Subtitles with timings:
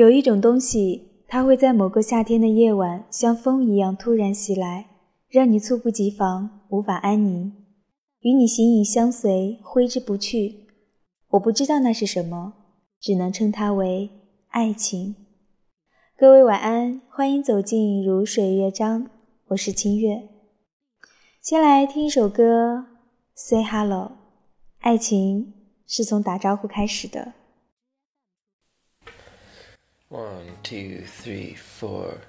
[0.00, 4.86] 有一种东西，它会在某个夏天的夜晚，像风一样突然袭来，
[5.28, 7.52] 让你猝不及防，无法安宁，
[8.20, 10.68] 与你形影相随，挥之不去。
[11.32, 12.54] 我不知道那是什么，
[12.98, 14.08] 只能称它为
[14.48, 15.14] 爱情。
[16.16, 19.10] 各位晚安，欢迎走进如水乐章，
[19.48, 20.30] 我是清月。
[21.42, 22.86] 先来听一首歌
[23.34, 24.12] ，Say Hello。
[24.78, 25.52] 爱情
[25.86, 27.34] 是从打招呼开始的。
[30.10, 32.22] One, two, three, four.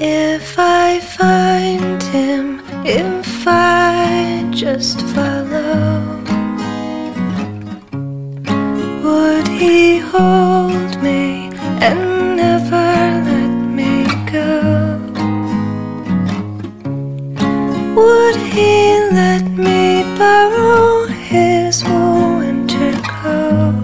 [0.00, 6.19] If I find him, if I just follow.
[11.80, 12.76] And never
[13.24, 14.98] let me go?
[17.96, 23.74] Would he let me borrow his winter coat?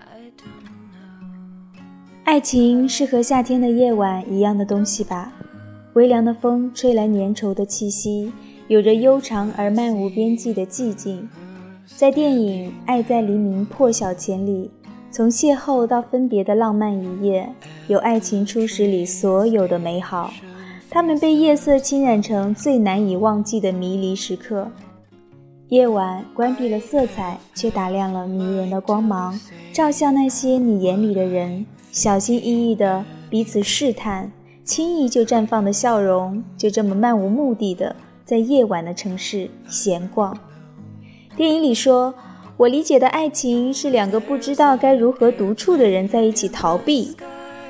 [0.00, 1.80] I don't know.
[2.24, 5.32] 爱情是和夏天的夜晚一样的东西吧？
[5.94, 8.32] 微凉的风吹来粘稠的气息，
[8.68, 11.28] 有着悠长而漫无边际的寂静。
[11.96, 14.70] 在电影《爱在黎明破晓前》里，
[15.10, 17.52] 从邂逅到分别的浪漫一夜，
[17.88, 20.32] 有爱情初始里所有的美好，
[20.88, 24.68] 它们被夜色侵染成最难以忘记的迷离时刻。
[25.68, 29.38] 夜晚关闭了色彩，却打亮了迷人的光芒，
[29.72, 34.30] 照向那些你眼里的人，小心翼翼的彼此试探，
[34.64, 37.94] 轻易就绽放的笑容，就这么漫无目的的
[38.24, 40.36] 在夜晚的城市闲逛。
[41.36, 42.14] 电影里说
[42.60, 47.16] ：“我理解的爱情是两个不知道该如何独处的人在一起逃避。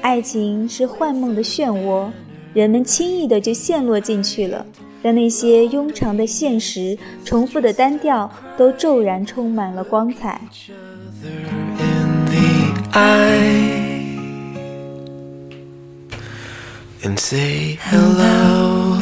[0.01, 2.09] 爱情是幻梦的漩涡，
[2.53, 4.67] 人们轻易的就陷落进去了，
[5.01, 10.41] 让那些庸常的现实、重复的单调都骤然充满了光彩。”
[17.05, 18.99] and say hello.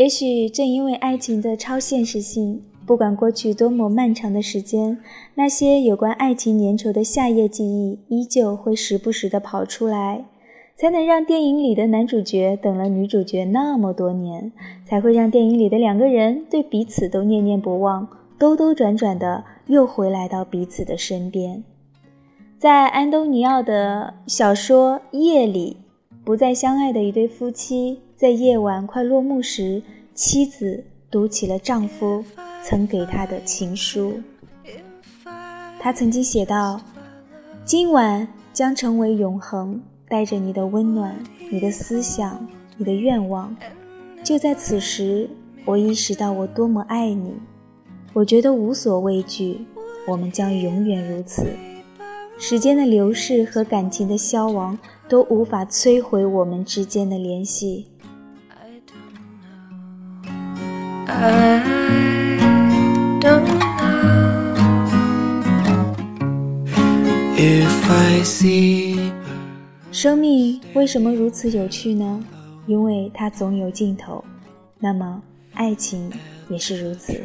[0.00, 4.96] 也许正因为爱情的超现实性，不管过去多么漫长的时间，
[5.34, 10.24] 那些有关爱情粘稠的夏夜记忆，依旧会时不时地跑出来，
[10.74, 14.50] 才能让电影里的男主角等了女主角那么多年，
[14.86, 18.08] 才会让电影里的两个人对彼此都念念不忘，
[18.38, 21.62] 兜兜转转的又回来到彼此的身边。
[22.58, 25.76] 在安东尼奥的小说《夜》里，
[26.24, 29.82] 不再相爱的一对夫妻，在夜晚快落幕时，
[30.14, 32.22] 妻子读起了丈夫
[32.62, 34.20] 曾给她的情书。
[35.80, 36.78] 他曾经写道
[37.64, 41.16] ：“今晚将成为永恒，带着你的温暖、
[41.50, 43.56] 你的思想、你的愿望。
[44.22, 45.26] 就在此时，
[45.64, 47.32] 我意识到我多么爱你。
[48.12, 49.64] 我觉得无所畏惧，
[50.06, 51.46] 我们将永远如此。
[52.36, 57.86] 时间的流逝和感情的消亡都无法摧毁我们之间的联系。”
[69.92, 72.24] 生命为什么如此有趣呢？
[72.66, 74.24] 因为它总有尽头。
[74.78, 75.20] 那么，
[75.52, 76.10] 爱情
[76.48, 77.20] 也是如此。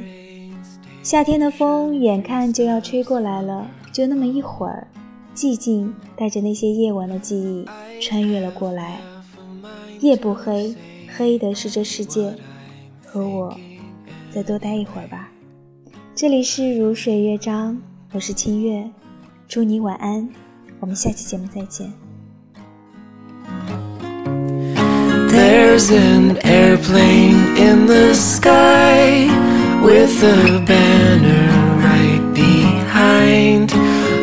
[1.01, 4.87] 夏天的风眼看就要吹过来了，就那么一会儿，
[5.33, 7.65] 寂静带着那些夜晚的记忆
[8.01, 8.97] 穿越了过来。
[10.01, 10.75] 夜不黑，
[11.15, 12.33] 黑的是这世界。
[13.05, 13.57] 和我
[14.35, 15.29] 再多待一会儿吧。
[16.13, 18.85] 这里是如水乐章，我是清月，
[19.47, 20.27] 祝你晚安。
[20.81, 21.89] 我们下期节目再见。
[25.29, 29.29] There's an airplane in the sky
[29.81, 31.49] with a banner
[31.79, 33.69] right behind.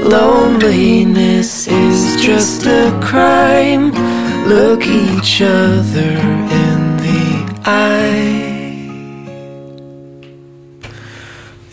[0.05, 3.93] Loneliness is just a crime.
[4.47, 6.19] Look each other
[6.51, 8.42] in the eye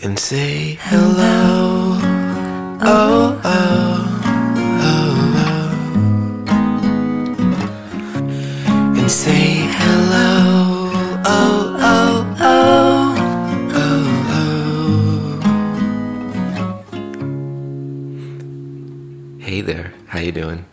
[0.02, 1.98] and say hello.
[2.82, 4.20] Oh, oh,
[4.82, 5.70] oh, oh.
[8.98, 10.90] And say hello.
[11.24, 13.14] Oh, oh, oh,
[13.74, 14.02] oh,
[19.36, 19.38] oh.
[19.38, 20.64] Hey there, how you doing?